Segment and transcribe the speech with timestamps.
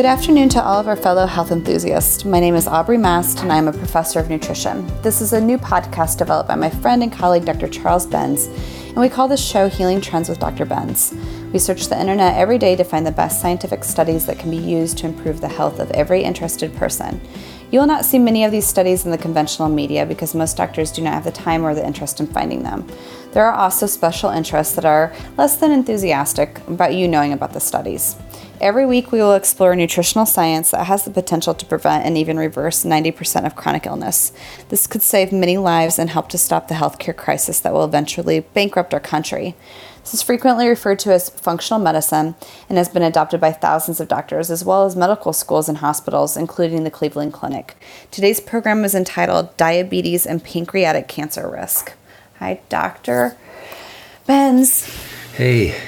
[0.00, 2.24] Good afternoon to all of our fellow health enthusiasts.
[2.24, 4.86] My name is Aubrey Mast, and I am a professor of nutrition.
[5.02, 7.68] This is a new podcast developed by my friend and colleague, Dr.
[7.68, 8.46] Charles Benz,
[8.86, 10.64] and we call this show Healing Trends with Dr.
[10.64, 11.14] Benz.
[11.52, 14.56] We search the internet every day to find the best scientific studies that can be
[14.56, 17.20] used to improve the health of every interested person.
[17.70, 20.90] You will not see many of these studies in the conventional media because most doctors
[20.90, 22.84] do not have the time or the interest in finding them.
[23.32, 27.60] There are also special interests that are less than enthusiastic about you knowing about the
[27.60, 28.16] studies.
[28.60, 32.38] Every week, we will explore nutritional science that has the potential to prevent and even
[32.38, 34.32] reverse 90% of chronic illness.
[34.68, 38.40] This could save many lives and help to stop the healthcare crisis that will eventually
[38.40, 39.54] bankrupt our country.
[40.10, 42.34] This is frequently referred to as functional medicine
[42.68, 46.36] and has been adopted by thousands of doctors as well as medical schools and hospitals,
[46.36, 47.76] including the Cleveland Clinic.
[48.10, 51.92] Today's program is entitled Diabetes and Pancreatic Cancer Risk.
[52.40, 53.36] Hi, Dr.
[54.26, 54.92] Benz.
[55.34, 55.80] Hey,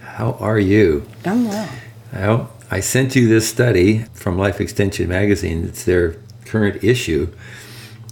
[0.00, 1.06] how are you?
[1.24, 1.68] I'm well.
[2.12, 5.62] Well, I sent you this study from Life Extension Magazine.
[5.62, 7.32] It's their current issue.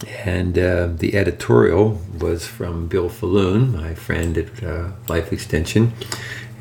[0.05, 5.93] And uh, the editorial was from Bill Faloon, my friend at uh, Life Extension.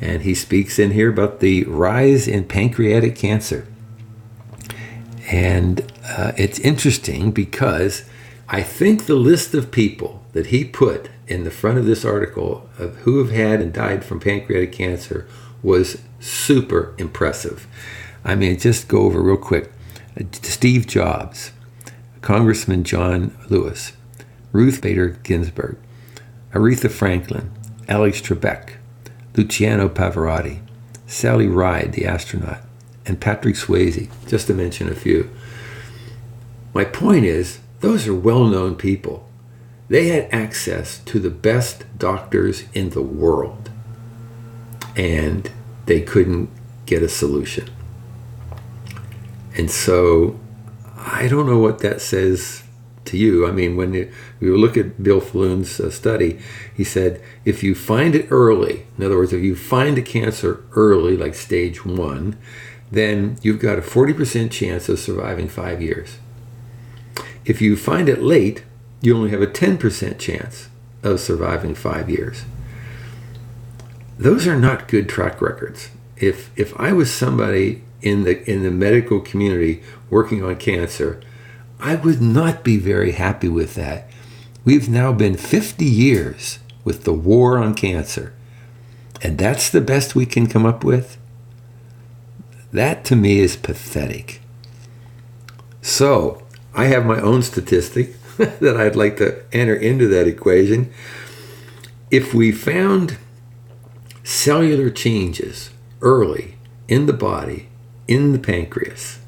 [0.00, 3.66] And he speaks in here about the rise in pancreatic cancer.
[5.30, 8.04] And uh, it's interesting because
[8.48, 12.68] I think the list of people that he put in the front of this article
[12.78, 15.26] of who have had and died from pancreatic cancer
[15.62, 17.66] was super impressive.
[18.24, 19.72] I mean, just go over real quick.
[20.42, 21.52] Steve Jobs,
[22.22, 23.92] Congressman John Lewis,
[24.52, 25.76] Ruth Bader Ginsburg,
[26.52, 27.50] Aretha Franklin,
[27.88, 28.74] Alex Trebek,
[29.36, 30.60] Luciano Pavarotti,
[31.06, 32.60] Sally Ride, the astronaut,
[33.04, 35.28] and Patrick Swayze, just to mention a few.
[36.72, 39.28] My point is, those are well known people.
[39.88, 43.68] They had access to the best doctors in the world.
[44.96, 45.50] And
[45.86, 46.50] they couldn't
[46.86, 47.68] get a solution.
[49.56, 50.38] And so
[51.04, 52.62] I don't know what that says
[53.06, 53.46] to you.
[53.46, 56.38] I mean, when you, we look at Bill Faloon's uh, study,
[56.74, 60.64] he said if you find it early, in other words, if you find a cancer
[60.72, 62.38] early, like stage one,
[62.90, 66.18] then you've got a 40% chance of surviving five years.
[67.44, 68.64] If you find it late,
[69.00, 70.68] you only have a 10% chance
[71.02, 72.44] of surviving five years
[74.22, 75.90] those are not good track records.
[76.16, 81.18] If if I was somebody in the in the medical community working on cancer,
[81.80, 84.08] I would not be very happy with that.
[84.62, 88.34] We've now been 50 years with the war on cancer.
[89.22, 91.16] And that's the best we can come up with?
[92.72, 94.42] That to me is pathetic.
[95.80, 96.42] So,
[96.74, 100.92] I have my own statistic that I'd like to enter into that equation.
[102.10, 103.16] If we found
[104.22, 105.70] cellular changes
[106.02, 106.56] early
[106.86, 107.68] in the body,
[108.06, 109.21] in the pancreas,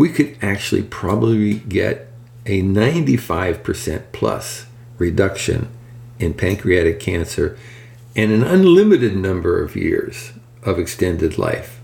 [0.00, 2.08] we could actually probably get
[2.46, 4.64] a 95% plus
[4.96, 5.68] reduction
[6.18, 7.58] in pancreatic cancer
[8.16, 11.82] and an unlimited number of years of extended life,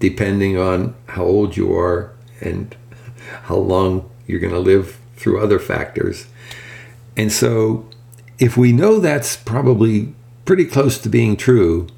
[0.00, 2.74] depending on how old you are and
[3.42, 6.26] how long you're going to live through other factors.
[7.14, 7.90] And so,
[8.38, 10.14] if we know that's probably
[10.46, 11.88] pretty close to being true.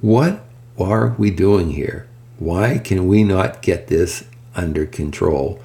[0.00, 0.44] What
[0.78, 2.08] are we doing here?
[2.38, 4.24] Why can we not get this
[4.56, 5.60] under control?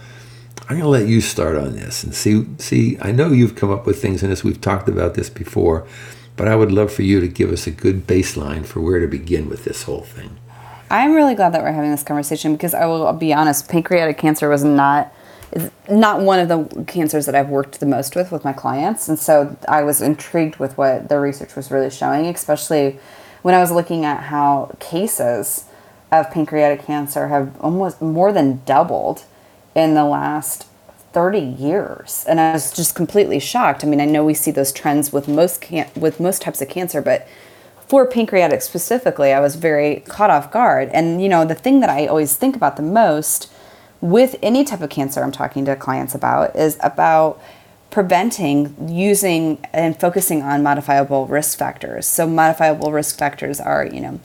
[0.61, 2.45] I'm going to let you start on this and see.
[2.57, 4.43] See, I know you've come up with things in this.
[4.43, 5.85] We've talked about this before,
[6.37, 9.07] but I would love for you to give us a good baseline for where to
[9.07, 10.37] begin with this whole thing.
[10.89, 14.49] I'm really glad that we're having this conversation because I will be honest, pancreatic cancer
[14.49, 15.13] was not
[15.89, 19.19] not one of the cancers that I've worked the most with with my clients, and
[19.19, 22.99] so I was intrigued with what the research was really showing, especially
[23.41, 25.65] when I was looking at how cases
[26.11, 29.23] of pancreatic cancer have almost more than doubled
[29.73, 30.67] in the last
[31.13, 33.83] 30 years and I was just completely shocked.
[33.83, 36.69] I mean, I know we see those trends with most can- with most types of
[36.69, 37.27] cancer, but
[37.87, 40.89] for pancreatic specifically, I was very caught off guard.
[40.93, 43.51] And you know, the thing that I always think about the most
[43.99, 47.41] with any type of cancer I'm talking to clients about is about
[47.89, 52.07] preventing using and focusing on modifiable risk factors.
[52.07, 54.19] So modifiable risk factors are, you know,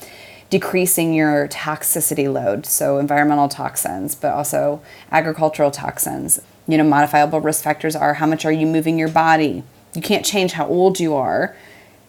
[0.50, 6.40] decreasing your toxicity load, so environmental toxins, but also agricultural toxins.
[6.69, 9.62] You know, modifiable risk factors are how much are you moving your body?
[9.94, 11.56] You can't change how old you are,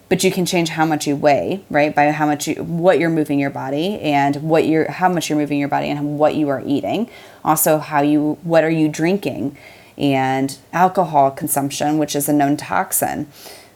[0.08, 1.94] but you can change how much you weigh, right?
[1.94, 5.38] By how much you, what you're moving your body and what you're how much you're
[5.38, 7.10] moving your body and what you are eating.
[7.44, 9.56] Also how you what are you drinking
[9.96, 13.28] and alcohol consumption, which is a known toxin.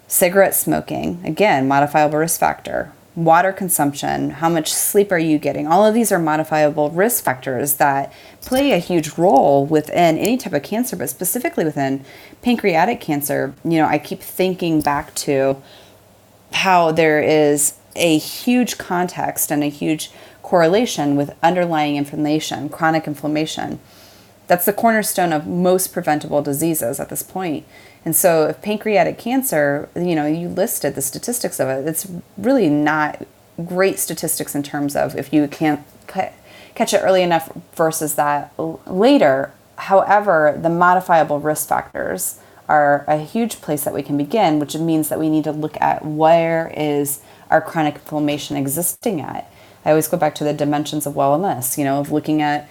[0.06, 2.93] Cigarette smoking, again, modifiable risk factor.
[3.14, 5.67] Water consumption, how much sleep are you getting?
[5.67, 10.55] All of these are modifiable risk factors that play a huge role within any type
[10.55, 12.05] of cancer, but specifically within
[12.41, 13.55] pancreatic cancer.
[13.64, 15.61] You know, I keep thinking back to
[16.53, 20.11] how there is a huge context and a huge
[20.43, 23.79] correlation with underlying inflammation, chronic inflammation.
[24.47, 27.67] That's the cornerstone of most preventable diseases at this point.
[28.05, 32.07] And so, if pancreatic cancer, you know, you listed the statistics of it, it's
[32.37, 33.25] really not
[33.65, 35.85] great statistics in terms of if you can't
[36.75, 38.53] catch it early enough versus that
[38.87, 39.53] later.
[39.77, 42.39] However, the modifiable risk factors
[42.69, 45.81] are a huge place that we can begin, which means that we need to look
[45.81, 47.21] at where is
[47.51, 49.51] our chronic inflammation existing at.
[49.85, 52.69] I always go back to the dimensions of wellness, you know, of looking at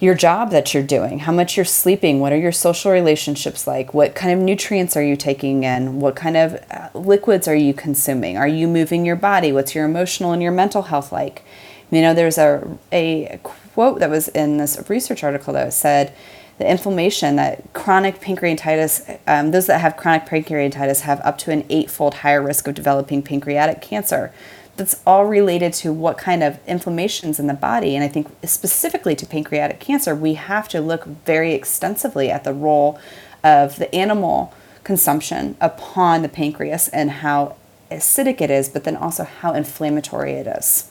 [0.00, 3.92] your job that you're doing, how much you're sleeping, what are your social relationships like,
[3.92, 7.74] what kind of nutrients are you taking in, what kind of uh, liquids are you
[7.74, 11.44] consuming, are you moving your body, what's your emotional and your mental health like.
[11.90, 16.14] You know, there's a, a quote that was in this research article that said
[16.56, 21.66] the inflammation that chronic pancreatitis, um, those that have chronic pancreatitis have up to an
[21.68, 24.32] eightfold higher risk of developing pancreatic cancer
[24.80, 27.94] that's all related to what kind of inflammations in the body.
[27.94, 32.54] And I think specifically to pancreatic cancer, we have to look very extensively at the
[32.54, 32.98] role
[33.44, 37.56] of the animal consumption upon the pancreas and how
[37.90, 40.90] acidic it is, but then also how inflammatory it is.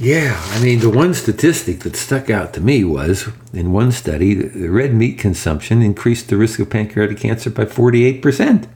[0.00, 4.34] Yeah, I mean, the one statistic that stuck out to me was in one study,
[4.34, 8.66] the red meat consumption increased the risk of pancreatic cancer by 48%.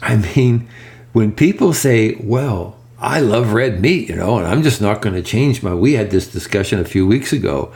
[0.00, 0.68] I mean,
[1.18, 5.16] when people say, well, I love red meat, you know, and I'm just not going
[5.16, 5.74] to change my.
[5.74, 7.72] We had this discussion a few weeks ago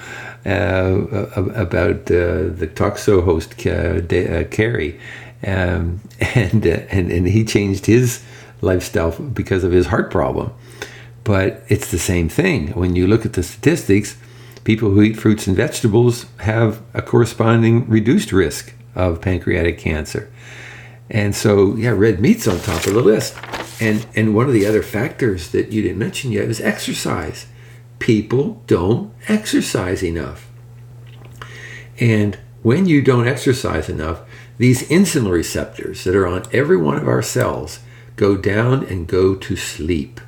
[0.46, 4.00] uh, about uh, the talk show host uh,
[5.44, 8.22] um, and, uh, and and he changed his
[8.60, 10.52] lifestyle because of his heart problem.
[11.24, 14.16] But it's the same thing when you look at the statistics.
[14.62, 20.30] People who eat fruits and vegetables have a corresponding reduced risk of pancreatic cancer.
[21.12, 23.36] And so, yeah, red meat's on top of the list.
[23.80, 27.46] And and one of the other factors that you didn't mention yet is exercise.
[27.98, 30.48] People don't exercise enough.
[32.00, 34.22] And when you don't exercise enough,
[34.56, 37.80] these insulin receptors that are on every one of our cells
[38.16, 40.20] go down and go to sleep.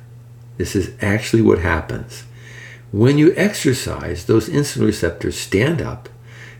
[0.57, 2.25] This is actually what happens.
[2.91, 6.09] When you exercise, those insulin receptors stand up,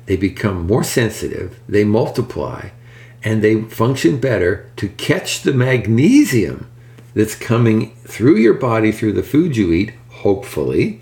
[0.08, 2.70] they become more sensitive, they multiply,
[3.26, 6.70] and they function better to catch the magnesium
[7.16, 11.02] that's coming through your body through the food you eat, hopefully,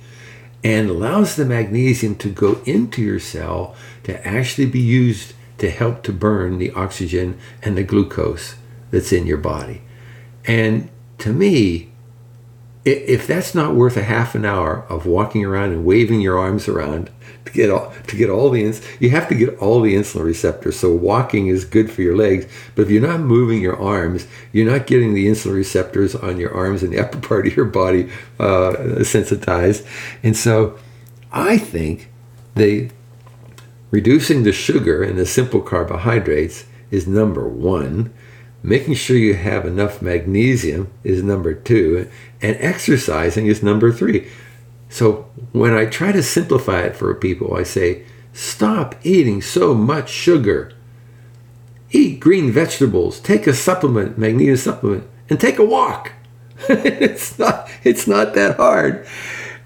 [0.63, 6.01] and allows the magnesium to go into your cell to actually be used to help
[6.03, 8.55] to burn the oxygen and the glucose
[8.89, 9.81] that's in your body.
[10.45, 10.89] And
[11.19, 11.92] to me,
[12.85, 16.67] if that's not worth a half an hour of walking around and waving your arms
[16.67, 17.09] around
[17.45, 20.25] to get all to get all the ins, you have to get all the insulin
[20.25, 20.79] receptors.
[20.79, 22.45] So walking is good for your legs,
[22.75, 26.53] but if you're not moving your arms, you're not getting the insulin receptors on your
[26.53, 28.09] arms and the upper part of your body
[28.39, 29.85] uh, sensitized.
[30.21, 30.77] And so,
[31.31, 32.09] I think
[32.55, 32.89] the
[33.91, 38.13] reducing the sugar and the simple carbohydrates is number one
[38.65, 42.09] Making sure you have enough magnesium is number two,
[42.41, 44.29] and exercising is number three.
[44.87, 50.09] So when I try to simplify it for people, I say, stop eating so much
[50.09, 50.71] sugar.
[51.91, 56.13] Eat green vegetables, take a supplement, magnesium supplement, and take a walk.
[56.69, 59.05] it's not it's not that hard.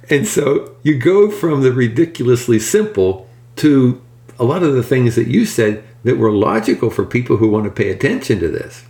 [0.10, 3.28] And so you go from the ridiculously simple
[3.58, 4.02] to
[4.40, 7.66] a lot of the things that you said that were logical for people who want
[7.66, 8.87] to pay attention to this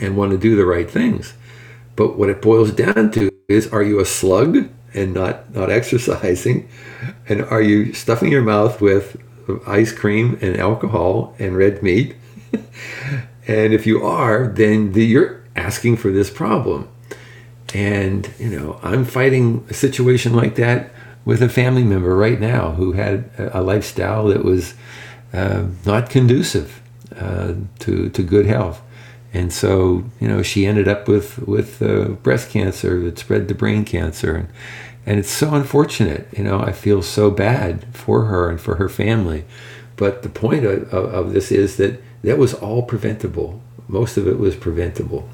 [0.00, 1.34] and want to do the right things.
[1.96, 6.68] But what it boils down to is are you a slug and not, not exercising?
[7.28, 9.16] And are you stuffing your mouth with
[9.66, 12.16] ice cream and alcohol and red meat?
[13.46, 16.88] and if you are, then the, you're asking for this problem.
[17.74, 20.90] And, you know, I'm fighting a situation like that
[21.24, 24.74] with a family member right now who had a lifestyle that was
[25.32, 26.80] uh, not conducive
[27.16, 28.80] uh, to, to good health
[29.32, 33.54] and so you know she ended up with with uh, breast cancer that spread to
[33.54, 34.34] brain cancer.
[34.34, 34.48] And
[35.06, 38.88] and it's so unfortunate you know i feel so bad for her and for her
[38.88, 39.44] family.
[39.96, 43.62] But the point of, of, of this is that that was all preventable.
[43.86, 45.28] Most of it was preventable.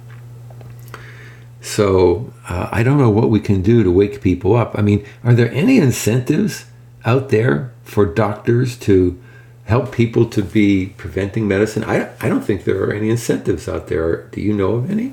[1.61, 4.79] So uh, i don't know what we can do to wake people up.
[4.79, 6.67] I mean are there any incentives
[7.05, 9.19] out there for doctors to
[9.67, 11.85] help people to be preventing medicine?
[11.85, 14.23] I, I don't think there are any incentives out there.
[14.29, 15.13] Do you know of any?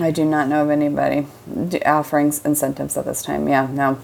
[0.00, 1.26] I do not know of anybody
[1.84, 3.48] offering incentives at this time.
[3.48, 3.98] Yeah, no.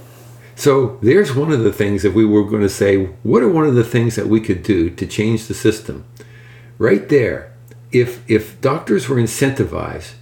[0.55, 3.67] So there's one of the things that we were going to say, what are one
[3.67, 6.05] of the things that we could do to change the system?
[6.79, 7.53] Right there,
[7.93, 10.15] if if doctors were incentivized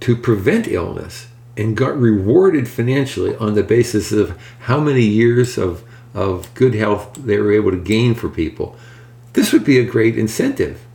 [0.00, 5.82] to prevent illness and got rewarded financially on the basis of how many years of
[6.14, 8.76] of good health they were able to gain for people,
[9.32, 10.86] this would be a great incentive.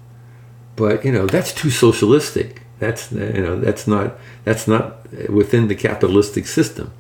[0.76, 2.62] But you know that's too socialistic.
[2.80, 6.92] That's you know that's not that's not within the capitalistic system,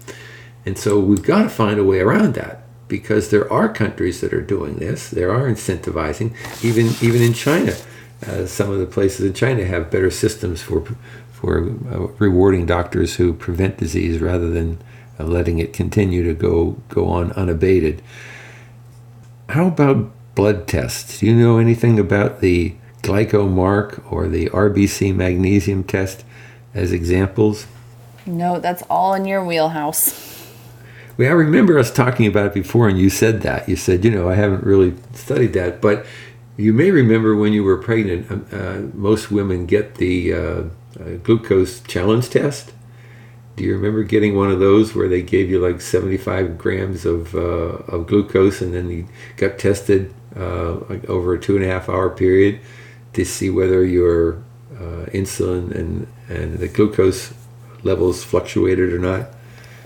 [0.65, 4.33] and so we've got to find a way around that because there are countries that
[4.33, 5.09] are doing this.
[5.09, 7.75] There are incentivizing, even even in China.
[8.25, 10.85] Uh, some of the places in China have better systems for
[11.31, 14.77] for uh, rewarding doctors who prevent disease rather than
[15.19, 18.01] uh, letting it continue to go go on unabated.
[19.49, 21.19] How about blood tests?
[21.19, 26.23] Do you know anything about the GlycoMark or the RBC magnesium test
[26.73, 27.65] as examples?
[28.25, 30.33] No, that's all in your wheelhouse.
[31.17, 33.69] Well, I remember us talking about it before, and you said that.
[33.69, 36.05] You said, you know, I haven't really studied that, but
[36.57, 40.63] you may remember when you were pregnant, um, uh, most women get the uh, uh,
[41.23, 42.73] glucose challenge test.
[43.55, 47.33] Do you remember getting one of those where they gave you like 75 grams of,
[47.35, 49.07] uh, of glucose and then you
[49.37, 52.59] got tested uh, over a two and a half hour period
[53.13, 54.43] to see whether your
[54.73, 57.33] uh, insulin and, and the glucose
[57.83, 59.29] levels fluctuated or not?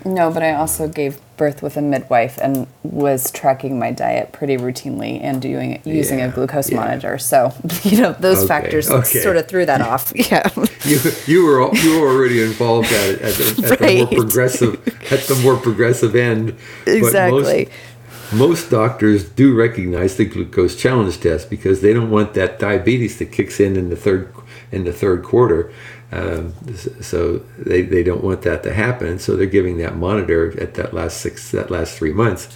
[0.03, 4.57] No, but I also gave birth with a midwife and was tracking my diet pretty
[4.57, 6.77] routinely and doing using Yeah, a glucose yeah.
[6.81, 7.17] monitor.
[7.17, 7.51] So
[7.83, 9.19] you know those Okay, factors okay.
[9.21, 10.13] sort of threw that off.
[10.31, 10.47] Yeah.
[10.85, 14.87] you you were you were already involved at, it- at, the, at the more progressive
[15.11, 16.55] at the more progressive end.
[16.85, 17.65] But Exactly.
[17.65, 23.17] most, most doctors do recognize the glucose challenge test because they don't want that diabetes
[23.19, 24.31] that kicks in in the third
[24.71, 25.71] in the third quarter.
[26.11, 26.55] Um,
[27.01, 29.19] so they, they don't want that to happen.
[29.19, 32.49] So they're giving that monitor at that last six that last three months.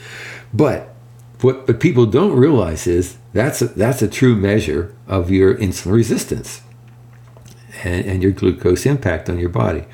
[0.53, 0.89] But
[1.41, 5.93] what but people don't realize is that's a, that's a true measure of your insulin
[5.93, 6.62] resistance
[7.83, 9.86] and, and your glucose impact on your body.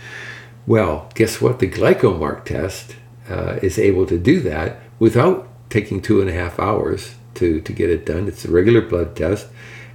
[0.65, 1.59] Well, guess what?
[1.59, 2.95] The GlycoMark test
[3.29, 7.73] uh, is able to do that without taking two and a half hours to, to
[7.73, 8.27] get it done.
[8.27, 9.47] It's a regular blood test,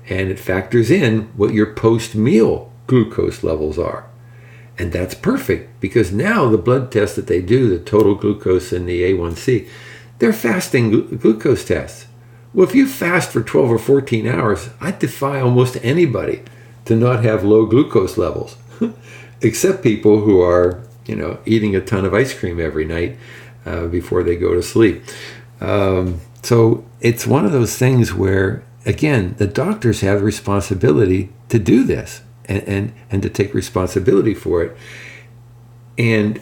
[0.08, 4.06] and it factors in what your post meal glucose levels are.
[4.78, 8.88] And that's perfect because now the blood tests that they do, the total glucose and
[8.88, 9.68] the A1C,
[10.18, 12.06] they're fasting glu- glucose tests.
[12.52, 16.42] Well, if you fast for 12 or 14 hours, I defy almost anybody
[16.84, 18.56] to not have low glucose levels,
[19.40, 23.16] except people who are, you know, eating a ton of ice cream every night
[23.66, 25.02] uh, before they go to sleep.
[25.60, 31.58] Um, so it's one of those things where, again, the doctors have the responsibility to
[31.58, 34.76] do this and, and, and to take responsibility for it.
[35.96, 36.40] And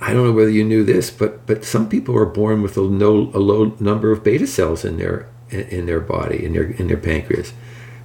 [0.00, 2.82] I don't know whether you knew this, but but some people are born with a,
[2.82, 6.88] no, a low number of beta cells in their in, their body in their in
[6.88, 7.52] their pancreas,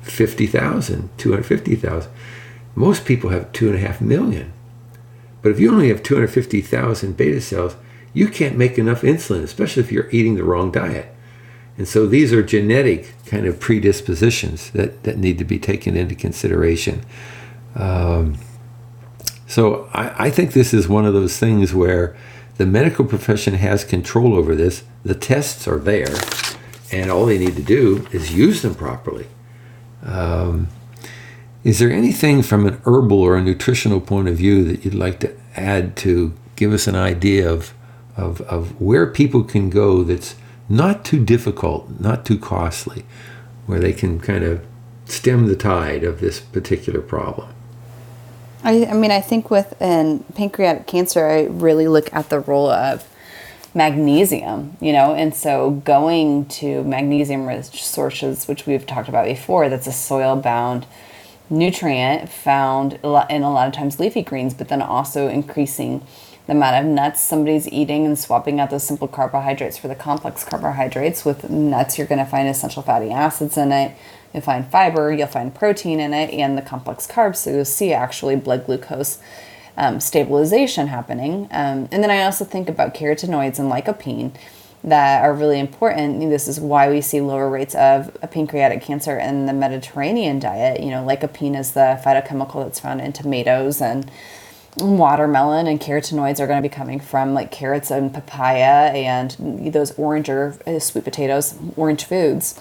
[0.02, 2.12] 50,000, 250,000.
[2.76, 4.52] Most people have two and a half million.
[5.42, 7.76] But if you only have 250,000 beta cells,
[8.14, 11.14] you can't make enough insulin, especially if you're eating the wrong diet.
[11.78, 16.16] And so these are genetic kind of predispositions that, that need to be taken into
[16.16, 17.06] consideration.
[17.76, 18.38] Um,
[19.48, 22.16] so I, I think this is one of those things where
[22.58, 24.84] the medical profession has control over this.
[25.04, 26.16] The tests are there,
[26.92, 29.28] and all they need to do is use them properly.
[30.04, 30.68] Um,
[31.64, 35.20] is there anything from an herbal or a nutritional point of view that you'd like
[35.22, 37.74] to add to give us an idea of,
[38.16, 40.36] of, of where people can go that's
[40.70, 43.04] not too difficult, not too costly,
[43.66, 44.64] where they can kind of
[45.06, 47.55] stem the tide of this particular problem?
[48.66, 52.72] I, I mean, I think with in pancreatic cancer, I really look at the role
[52.72, 53.08] of
[53.76, 59.70] magnesium, you know, and so going to magnesium rich sources, which we've talked about before,
[59.70, 60.88] that's a soil bound
[61.48, 66.04] nutrient found in a lot of times leafy greens, but then also increasing
[66.48, 70.44] the amount of nuts somebody's eating and swapping out those simple carbohydrates for the complex
[70.44, 71.24] carbohydrates.
[71.24, 73.96] With nuts, you're going to find essential fatty acids in it.
[74.34, 77.38] You'll find fiber, you'll find protein in it, and the complex carbs.
[77.38, 79.20] So you'll see actually blood glucose
[79.78, 81.48] um, stabilization happening.
[81.52, 84.32] Um, and then I also think about carotenoids and lycopene
[84.84, 86.20] that are really important.
[86.30, 90.80] This is why we see lower rates of pancreatic cancer in the Mediterranean diet.
[90.80, 94.10] You know, lycopene is the phytochemical that's found in tomatoes and
[94.78, 99.32] watermelon, and carotenoids are going to be coming from like carrots and papaya and
[99.74, 102.60] those orange or uh, sweet potatoes, orange foods.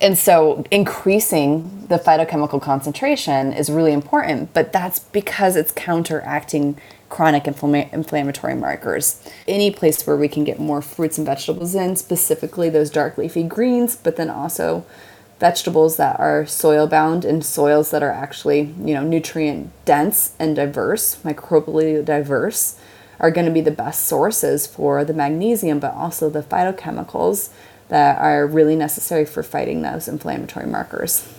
[0.00, 6.76] And so increasing the phytochemical concentration is really important, but that's because it's counteracting
[7.08, 9.22] chronic inflama- inflammatory markers.
[9.46, 13.44] Any place where we can get more fruits and vegetables in, specifically those dark leafy
[13.44, 14.84] greens, but then also
[15.38, 20.56] vegetables that are soil bound and soils that are actually, you know, nutrient dense and
[20.56, 22.78] diverse, microbially diverse,
[23.20, 27.50] are going to be the best sources for the magnesium, but also the phytochemicals
[27.94, 31.32] that are really necessary for fighting those inflammatory markers.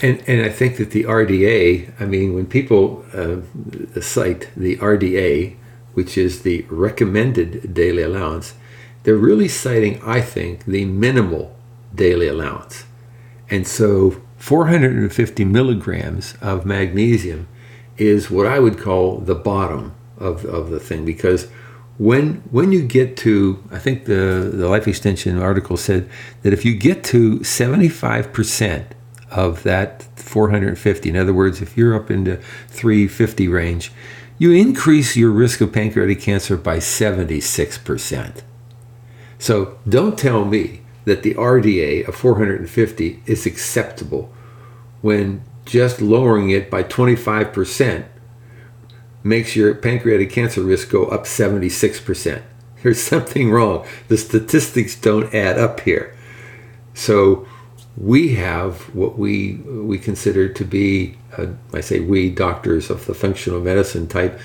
[0.00, 3.42] And, and I think that the RDA, I mean, when people uh,
[4.00, 5.56] cite the RDA,
[5.92, 8.54] which is the recommended daily allowance,
[9.02, 11.54] they're really citing, I think, the minimal
[11.94, 12.84] daily allowance.
[13.50, 17.46] And so 450 milligrams of magnesium
[17.98, 21.48] is what I would call the bottom of, of the thing because
[21.98, 26.08] when when you get to I think the, the life extension article said
[26.42, 28.86] that if you get to 75%
[29.30, 32.36] of that 450, in other words, if you're up into
[32.68, 33.92] 350 range,
[34.38, 38.42] you increase your risk of pancreatic cancer by 76%.
[39.38, 44.32] So don't tell me that the RDA of 450 is acceptable
[45.02, 48.06] when just lowering it by 25%
[49.24, 52.42] makes your pancreatic cancer risk go up 76%.
[52.82, 53.84] There's something wrong.
[54.08, 56.14] The statistics don't add up here.
[56.92, 57.48] So
[57.96, 63.14] we have what we we consider to be, uh, I say we doctors of the
[63.14, 64.38] functional medicine type,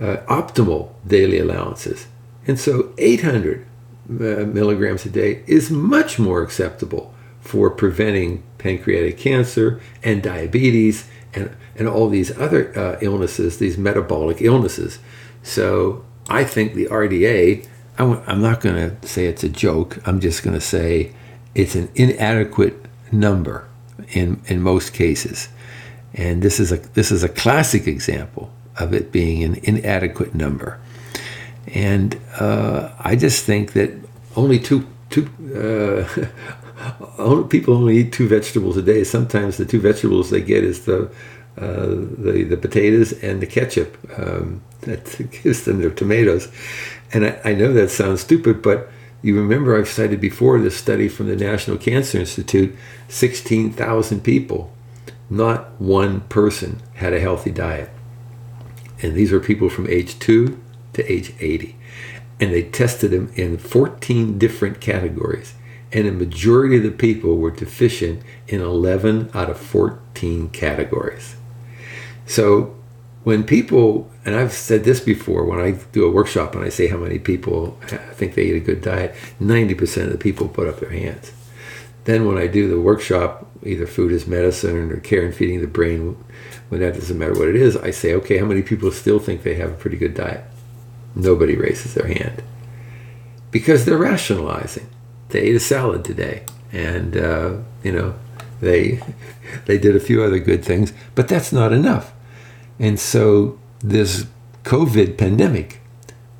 [0.00, 2.06] uh, optimal daily allowances.
[2.46, 3.66] And so 800
[4.08, 4.14] uh,
[4.46, 11.88] milligrams a day is much more acceptable for preventing pancreatic cancer and diabetes and, and
[11.88, 14.98] all these other uh, illnesses, these metabolic illnesses.
[15.42, 17.66] So I think the RDA,
[17.98, 21.12] I'm, I'm not going to say it's a joke, I'm just going to say
[21.54, 23.68] it's an inadequate number
[24.10, 25.48] in, in most cases.
[26.14, 30.80] And this is a this is a classic example of it being an inadequate number.
[31.66, 33.92] And uh, I just think that
[34.34, 36.26] only two two uh,
[37.48, 39.04] people only eat two vegetables a day.
[39.04, 41.10] Sometimes the two vegetables they get is the
[41.56, 45.04] uh, the the potatoes and the ketchup um, that
[45.42, 46.48] gives them their tomatoes.
[47.12, 48.88] And I, I, know that sounds stupid, but
[49.22, 52.76] you remember I've cited before this study from the National Cancer Institute:
[53.08, 54.72] sixteen thousand people,
[55.28, 57.90] not one person had a healthy diet,
[59.02, 60.60] and these are people from age two
[60.92, 61.76] to age eighty,
[62.38, 65.54] and they tested them in fourteen different categories
[65.92, 71.36] and a majority of the people were deficient in 11 out of 14 categories.
[72.26, 72.76] So
[73.24, 76.88] when people, and I've said this before, when I do a workshop and I say
[76.88, 77.78] how many people
[78.12, 81.32] think they eat a good diet, 90% of the people put up their hands.
[82.04, 85.66] Then when I do the workshop, either food is medicine or care and feeding the
[85.66, 86.16] brain,
[86.68, 89.42] when that doesn't matter what it is, I say, okay, how many people still think
[89.42, 90.44] they have a pretty good diet?
[91.14, 92.42] Nobody raises their hand
[93.50, 94.88] because they're rationalizing
[95.30, 98.14] they ate a salad today, and uh, you know
[98.60, 99.00] they
[99.66, 102.12] they did a few other good things, but that's not enough.
[102.78, 104.26] And so this
[104.64, 105.80] COVID pandemic,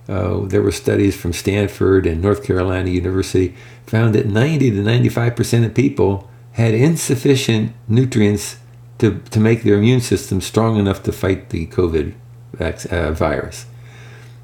[0.08, 3.54] uh, there were studies from Stanford and North Carolina University
[3.86, 8.56] found that 90 to 95 percent of people had insufficient nutrients
[8.98, 12.14] to, to make their immune system strong enough to fight the COVID
[12.58, 13.66] uh, virus.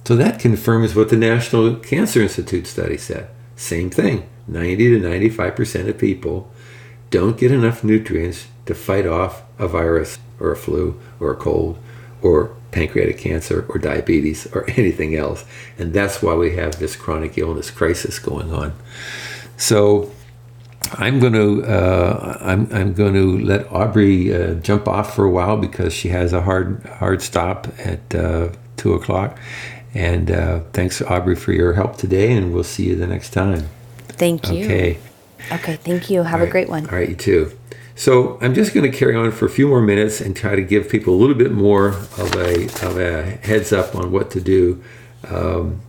[0.04, 3.28] So that confirms what the National Cancer Institute study said.
[3.56, 4.28] Same thing.
[4.46, 6.50] 90 to 95% of people
[7.10, 11.78] don't get enough nutrients to fight off a virus or a flu or a cold
[12.22, 15.44] or pancreatic cancer or diabetes or anything else.
[15.78, 18.74] And that's why we have this chronic illness crisis going on.
[19.56, 20.10] So
[20.94, 25.30] I'm going to uh, I'm, I'm going to let Aubrey uh, jump off for a
[25.30, 29.38] while because she has a hard hard stop at uh, two o'clock.
[29.94, 33.68] And uh, thanks, Aubrey, for your help today, and we'll see you the next time.
[34.16, 34.64] Thank you.
[34.64, 34.98] Okay.
[35.52, 36.22] Okay, thank you.
[36.22, 36.86] Have a great one.
[36.88, 37.56] All right, you too.
[37.96, 40.62] So I'm just going to carry on for a few more minutes and try to
[40.62, 44.40] give people a little bit more of a, of a heads up on what to
[44.40, 44.82] do.
[45.28, 45.80] Um,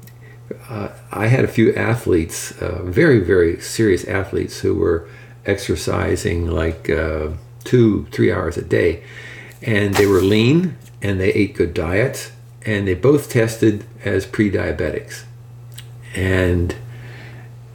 [0.69, 5.07] uh, I had a few athletes, uh, very, very serious athletes, who were
[5.45, 7.29] exercising like uh,
[7.63, 9.03] two, three hours a day.
[9.61, 12.31] And they were lean and they ate good diets
[12.65, 15.23] and they both tested as pre diabetics.
[16.13, 16.75] And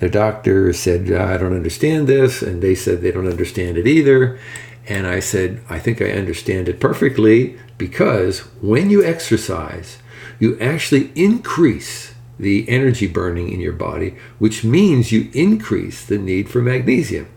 [0.01, 2.43] the doctor said, I don't understand this.
[2.43, 4.39] And they said they don't understand it either.
[4.89, 9.99] And I said, I think I understand it perfectly because when you exercise,
[10.39, 16.49] you actually increase the energy burning in your body, which means you increase the need
[16.49, 17.29] for magnesium.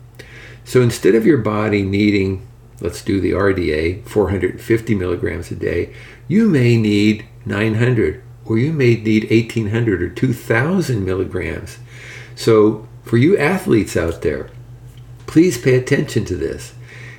[0.64, 2.48] So instead of your body needing,
[2.80, 5.94] let's do the RDA, 450 milligrams a day,
[6.30, 11.80] you may need 900 or you may need 1800 or 2000 milligrams.
[12.36, 14.50] So for you athletes out there,
[15.28, 16.74] please pay attention to this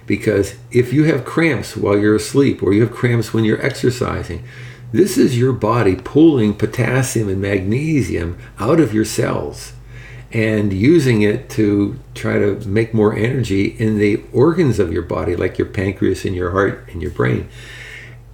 [0.06, 4.44] because if you have cramps while you're asleep or you have cramps when you're exercising,
[4.92, 9.72] this is your body pulling potassium and magnesium out of your cells
[10.30, 15.36] and using it to try to make more energy in the organs of your body,
[15.36, 17.48] like your pancreas and your heart and your brain.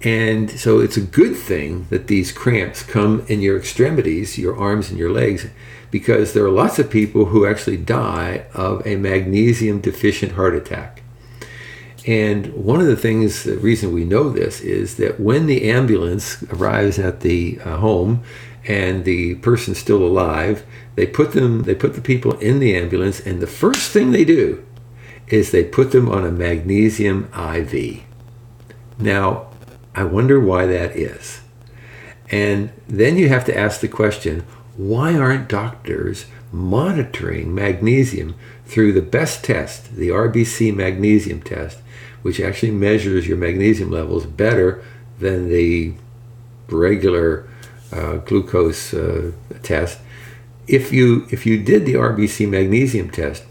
[0.03, 4.89] And so it's a good thing that these cramps come in your extremities, your arms
[4.89, 5.47] and your legs,
[5.91, 11.03] because there are lots of people who actually die of a magnesium deficient heart attack.
[12.07, 16.41] And one of the things, the reason we know this is that when the ambulance
[16.43, 18.23] arrives at the uh, home
[18.65, 23.19] and the person's still alive, they put them, they put the people in the ambulance,
[23.19, 24.65] and the first thing they do
[25.27, 28.01] is they put them on a magnesium IV.
[28.97, 29.47] Now,
[29.93, 31.41] I wonder why that is.
[32.29, 34.45] And then you have to ask the question
[34.81, 41.77] why aren't doctors monitoring magnesium through the best test, the RBC magnesium test,
[42.23, 44.83] which actually measures your magnesium levels better
[45.19, 45.93] than the
[46.67, 47.47] regular
[47.91, 49.99] uh, glucose uh, test?
[50.67, 53.43] If you if you did the RBC magnesium test,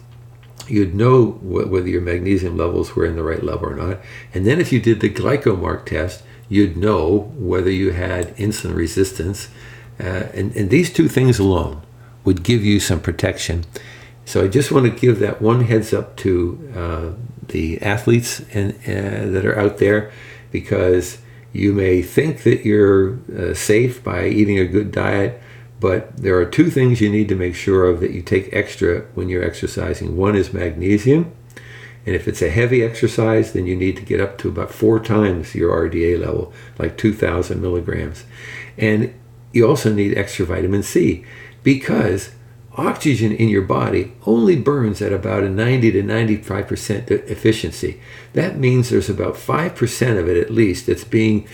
[0.67, 4.01] you'd know wh- whether your magnesium levels were in the right level or not.
[4.35, 9.49] And then if you did the glycomark test, you'd know whether you had insulin resistance.
[10.01, 11.83] Uh, and, and these two things alone
[12.25, 13.65] would give you some protection.
[14.25, 17.11] So I just want to give that one heads up to uh,
[17.49, 20.13] the athletes and, uh, that are out there
[20.51, 21.19] because
[21.53, 25.41] you may think that you're uh, safe by eating a good diet,
[25.81, 29.01] but there are two things you need to make sure of that you take extra
[29.15, 30.17] when you're exercising.
[30.17, 31.33] One is magnesium,
[32.07, 35.01] and if it's a heavy exercise, then you need to get up to about four
[35.01, 38.25] times your RDA level, like 2,000 milligrams.
[38.79, 39.15] And
[39.53, 41.25] you also need extra vitamin C
[41.63, 42.31] because
[42.77, 48.01] oxygen in your body only burns at about a 90 to 95% efficiency.
[48.33, 51.49] That means there's about 5% of it at least that's being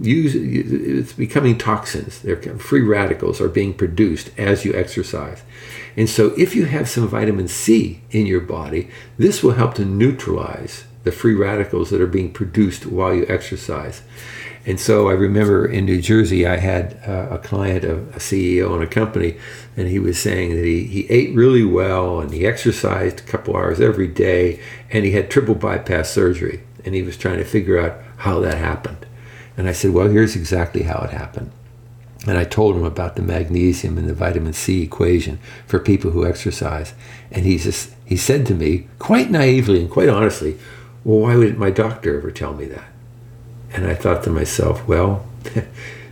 [0.00, 2.20] used, it's becoming toxins.
[2.20, 5.42] They're free radicals are being produced as you exercise.
[5.96, 9.84] And so if you have some vitamin C in your body, this will help to
[9.84, 14.02] neutralize the free radicals that are being produced while you exercise.
[14.64, 18.82] And so I remember in New Jersey, I had uh, a client, a, CEO in
[18.82, 19.36] a company,
[19.76, 23.56] and he was saying that he, he ate really well and he exercised a couple
[23.56, 26.62] hours every day and he had triple bypass surgery.
[26.84, 29.06] And he was trying to figure out how that happened.
[29.56, 31.50] And I said, Well, here's exactly how it happened.
[32.26, 36.24] And I told him about the magnesium and the vitamin C equation for people who
[36.24, 36.94] exercise.
[37.32, 40.58] And he just he said to me, quite naively and quite honestly,
[41.04, 42.91] Well, why would my doctor ever tell me that?
[43.72, 45.26] And I thought to myself, well,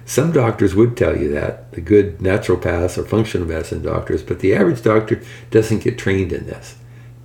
[0.06, 4.54] some doctors would tell you that, the good naturopaths or functional medicine doctors, but the
[4.54, 6.76] average doctor doesn't get trained in this,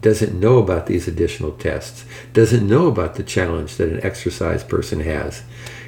[0.01, 4.99] doesn't know about these additional tests, doesn't know about the challenge that an exercise person
[4.99, 5.43] has.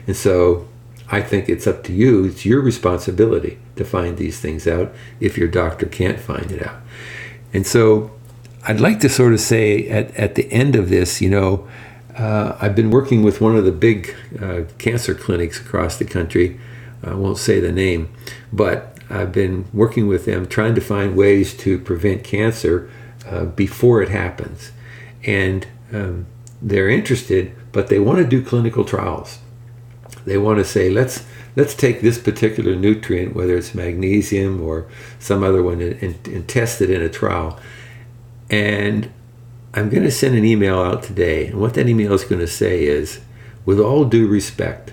[0.07, 0.67] And so
[1.09, 5.37] I think it's up to you, it's your responsibility to find these things out if
[5.37, 6.81] your doctor can't find it out.
[7.53, 8.11] And so
[8.63, 11.67] I'd like to sort of say at, at the end of this, you know,
[12.17, 16.59] uh, I've been working with one of the big uh, cancer clinics across the country.
[17.03, 18.09] I won't say the name,
[18.51, 22.89] but I've been working with them trying to find ways to prevent cancer
[23.25, 24.71] uh, before it happens.
[25.23, 26.25] And um,
[26.61, 29.39] they're interested, but they want to do clinical trials.
[30.25, 31.25] They want to say, let's
[31.55, 34.87] let's take this particular nutrient, whether it's magnesium or
[35.19, 37.59] some other one, and, and, and test it in a trial.
[38.49, 39.11] And
[39.77, 42.47] I'm going to send an email out today, and what that email is going to
[42.47, 43.19] say is
[43.63, 44.91] with all due respect,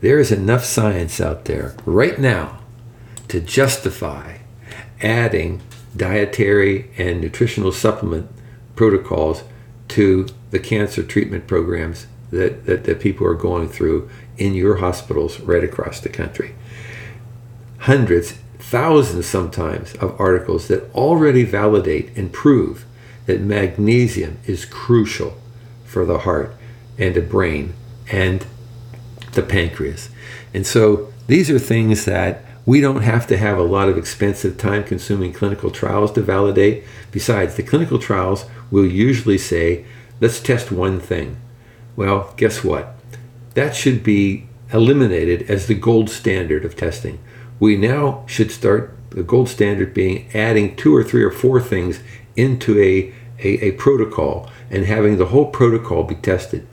[0.00, 2.58] there is enough science out there right now
[3.28, 4.38] to justify
[5.00, 5.62] adding
[5.96, 8.28] dietary and nutritional supplement
[8.74, 9.44] protocols
[9.86, 15.38] to the cancer treatment programs that, that, that people are going through in your hospitals
[15.38, 16.56] right across the country.
[17.78, 22.85] Hundreds, thousands sometimes of articles that already validate and prove
[23.26, 25.36] that magnesium is crucial
[25.84, 26.54] for the heart
[26.98, 27.74] and the brain
[28.10, 28.46] and
[29.32, 30.10] the pancreas.
[30.54, 34.58] And so these are things that we don't have to have a lot of expensive,
[34.58, 36.84] time consuming clinical trials to validate.
[37.12, 39.84] Besides, the clinical trials will usually say,
[40.20, 41.36] let's test one thing.
[41.94, 42.94] Well, guess what?
[43.54, 47.20] That should be eliminated as the gold standard of testing.
[47.60, 52.00] We now should start the gold standard being adding two or three or four things
[52.36, 56.66] into a a, a protocol and having the whole protocol be tested.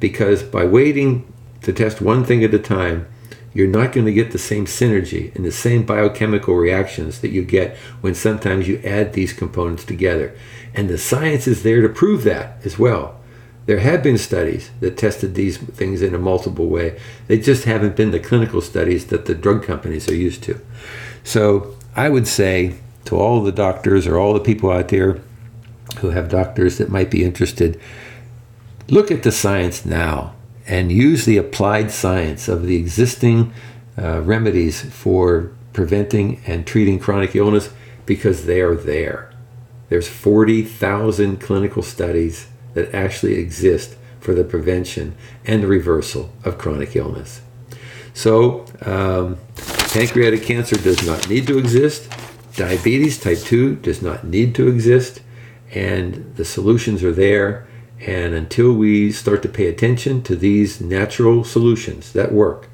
[0.00, 3.06] Because by waiting to test one thing at a time,
[3.54, 7.44] you're not going to get the same synergy and the same biochemical reactions that you
[7.44, 10.36] get when sometimes you add these components together.
[10.74, 13.20] And the science is there to prove that as well.
[13.66, 16.98] There have been studies that tested these things in a multiple way.
[17.28, 20.60] They just haven't been the clinical studies that the drug companies are used to.
[21.22, 25.20] So I would say to all the doctors or all the people out there
[25.98, 27.80] who have doctors that might be interested,
[28.88, 30.34] look at the science now
[30.66, 33.52] and use the applied science of the existing
[33.98, 37.70] uh, remedies for preventing and treating chronic illness
[38.06, 39.32] because they are there.
[39.88, 46.96] There's 40,000 clinical studies that actually exist for the prevention and the reversal of chronic
[46.96, 47.42] illness.
[48.14, 52.10] So, um, pancreatic cancer does not need to exist.
[52.56, 55.22] Diabetes type 2 does not need to exist.
[55.74, 57.66] And the solutions are there.
[58.00, 62.68] And until we start to pay attention to these natural solutions that work,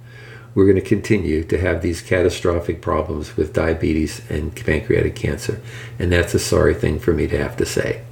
[0.55, 5.61] we're going to continue to have these catastrophic problems with diabetes and pancreatic cancer.
[5.99, 8.03] And that's a sorry thing for me to have to say.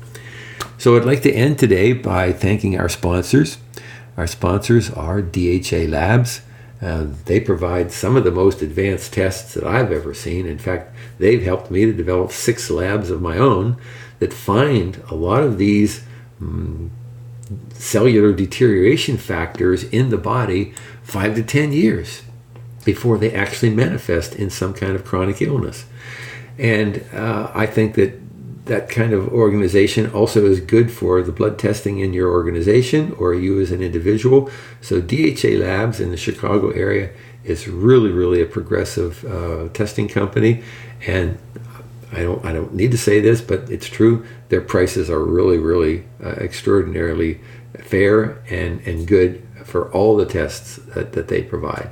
[0.79, 3.59] So I'd like to end today by thanking our sponsors.
[4.17, 6.43] Our sponsors are DHA Labs.
[6.81, 10.47] Uh, they provide some of the most advanced tests that I've ever seen.
[10.47, 13.77] In fact, they've helped me to develop six labs of my own
[14.19, 16.05] that find a lot of these
[16.41, 16.91] um,
[17.75, 22.23] cellular deterioration factors in the body five to ten years
[22.85, 25.85] before they actually manifest in some kind of chronic illness.
[26.59, 28.21] And uh, I think that
[28.67, 33.33] that kind of organization also is good for the blood testing in your organization or
[33.33, 34.51] you as an individual.
[34.81, 37.11] So DHA Labs in the Chicago area
[37.47, 40.63] is really, really a progressive uh, testing company,
[41.07, 41.39] and
[42.13, 44.27] I don't, I don't need to say this, but it's true.
[44.49, 47.41] Their prices are really, really uh, extraordinarily
[47.79, 51.91] fair and, and good for all the tests that, that they provide.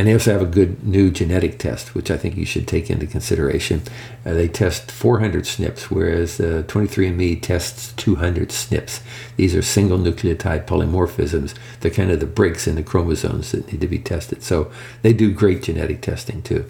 [0.00, 2.88] And they also have a good new genetic test, which I think you should take
[2.88, 3.82] into consideration.
[4.24, 9.02] Uh, they test 400 SNPs, whereas uh, 23andMe tests 200 SNPs.
[9.36, 11.54] These are single nucleotide polymorphisms.
[11.80, 14.42] They're kind of the breaks in the chromosomes that need to be tested.
[14.42, 16.64] So they do great genetic testing too.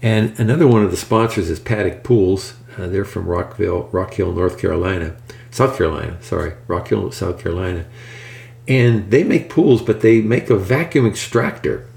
[0.00, 2.54] And another one of the sponsors is Paddock Pools.
[2.78, 5.16] Uh, they're from Rockville, Rock Hill, North Carolina,
[5.50, 6.22] South Carolina.
[6.22, 7.86] Sorry, Rock Hill, South Carolina.
[8.68, 11.88] And they make pools, but they make a vacuum extractor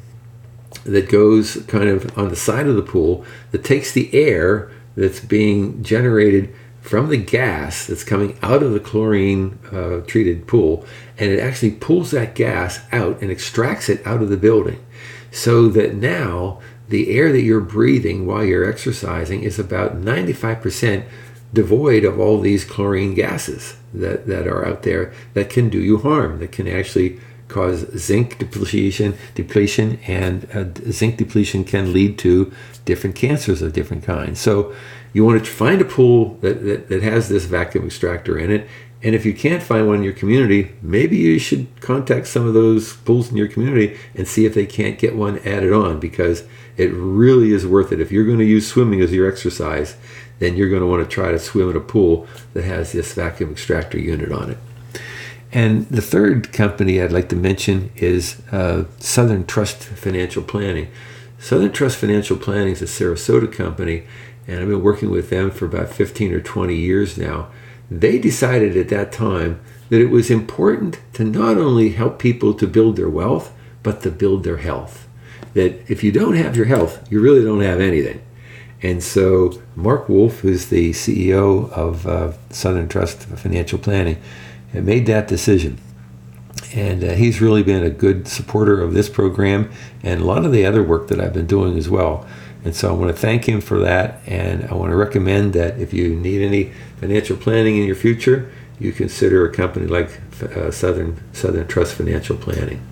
[0.83, 5.19] that goes kind of on the side of the pool that takes the air that's
[5.19, 10.85] being generated from the gas that's coming out of the chlorine uh, treated pool
[11.17, 14.85] and it actually pulls that gas out and extracts it out of the building
[15.31, 21.05] so that now the air that you're breathing while you're exercising is about 95%
[21.53, 25.97] devoid of all these chlorine gases that, that are out there that can do you
[25.97, 32.51] harm, that can actually cause zinc depletion, depletion, and uh, zinc depletion can lead to
[32.85, 34.39] different cancers of different kinds.
[34.39, 34.73] So
[35.13, 38.67] you want to find a pool that, that, that has this vacuum extractor in it.
[39.03, 42.53] And if you can't find one in your community, maybe you should contact some of
[42.53, 46.43] those pools in your community and see if they can't get one added on because
[46.75, 48.01] it really is worth it.
[48.01, 49.95] If you're going to use swimming as your exercise,
[50.39, 53.13] then you're going to want to try to swim in a pool that has this
[53.13, 54.57] vacuum extractor unit on it.
[55.55, 60.89] And the third company I'd like to mention is uh, Southern Trust Financial Planning.
[61.39, 64.03] Southern Trust Financial Planning is a Sarasota company,
[64.47, 67.47] and I've been working with them for about 15 or 20 years now.
[67.89, 72.67] They decided at that time that it was important to not only help people to
[72.67, 75.07] build their wealth, but to build their health.
[75.53, 78.21] That if you don't have your health, you really don't have anything.
[78.81, 84.21] And so, Mark Wolf, who's the CEO of uh, Southern Trust Financial Planning,
[84.75, 85.79] and made that decision.
[86.73, 89.71] And uh, he's really been a good supporter of this program
[90.03, 92.27] and a lot of the other work that I've been doing as well.
[92.63, 94.21] And so I want to thank him for that.
[94.25, 98.51] And I want to recommend that if you need any financial planning in your future,
[98.79, 102.85] you consider a company like uh, Southern Southern Trust Financial Planning.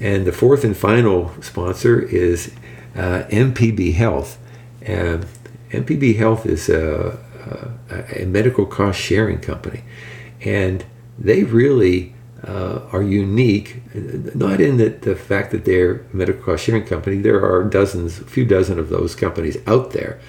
[0.00, 2.52] And the fourth and final sponsor is
[2.94, 4.38] uh, MPB Health.
[4.82, 5.26] And
[5.70, 7.18] MPB Health is a,
[7.90, 9.82] a, a medical cost sharing company.
[10.40, 10.84] And
[11.18, 12.14] they really
[12.46, 13.82] uh, are unique,
[14.34, 17.18] not in the, the fact that they're a medical cost sharing company.
[17.18, 20.20] There are dozens, a few dozen of those companies out there,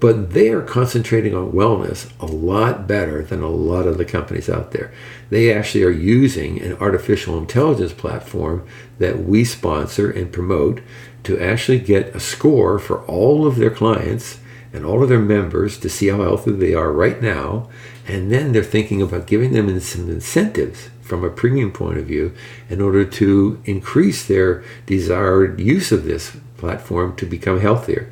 [0.00, 4.48] but they are concentrating on wellness a lot better than a lot of the companies
[4.48, 4.90] out there.
[5.28, 8.66] They actually are using an artificial intelligence platform
[8.98, 10.80] that we sponsor and promote
[11.24, 14.40] to actually get a score for all of their clients
[14.72, 17.68] and all of their members to see how healthy they are right now.
[18.06, 22.32] And then they're thinking about giving them some incentives from a premium point of view
[22.68, 28.10] in order to increase their desired use of this platform to become healthier.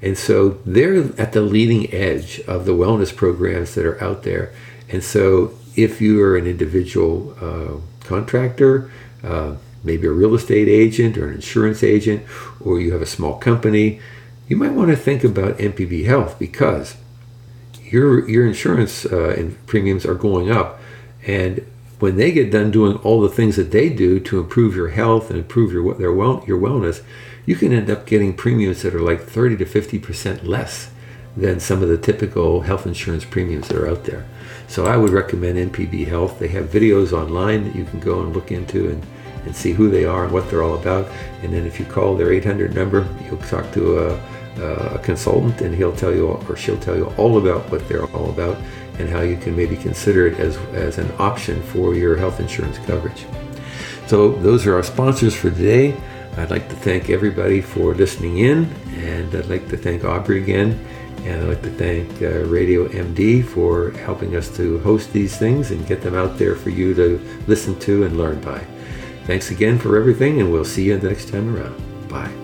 [0.00, 4.52] And so they're at the leading edge of the wellness programs that are out there.
[4.88, 8.90] And so if you are an individual uh, contractor,
[9.22, 12.24] uh, maybe a real estate agent or an insurance agent,
[12.60, 14.00] or you have a small company,
[14.52, 16.98] you might want to think about MPB Health because
[17.84, 20.78] your your insurance uh, premiums are going up,
[21.26, 21.66] and
[22.00, 25.30] when they get done doing all the things that they do to improve your health
[25.30, 27.02] and improve your their well, your wellness,
[27.46, 30.90] you can end up getting premiums that are like 30 to 50 percent less
[31.34, 34.26] than some of the typical health insurance premiums that are out there.
[34.68, 36.38] So I would recommend MPB Health.
[36.38, 39.02] They have videos online that you can go and look into and
[39.44, 41.10] and see who they are and what they're all about.
[41.42, 45.74] And then if you call their 800 number, you'll talk to a, a consultant and
[45.74, 48.56] he'll tell you or she'll tell you all about what they're all about
[48.98, 52.78] and how you can maybe consider it as, as an option for your health insurance
[52.78, 53.26] coverage.
[54.06, 55.96] So those are our sponsors for today.
[56.36, 58.64] I'd like to thank everybody for listening in,
[58.96, 60.78] and I'd like to thank Aubrey again,
[61.24, 65.70] and I'd like to thank uh, Radio MD for helping us to host these things
[65.70, 68.64] and get them out there for you to listen to and learn by.
[69.24, 72.08] Thanks again for everything, and we'll see you the next time around.
[72.08, 72.41] Bye.